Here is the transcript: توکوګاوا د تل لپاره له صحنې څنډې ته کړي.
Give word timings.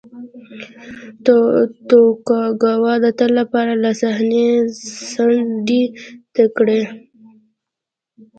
توکوګاوا 1.89 2.93
د 3.03 3.05
تل 3.17 3.31
لپاره 3.39 3.73
له 3.83 3.91
صحنې 4.01 4.45
څنډې 5.13 5.83
ته 6.33 6.43
کړي. 6.57 6.81